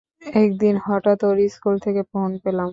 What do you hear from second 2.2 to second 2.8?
পেলাম।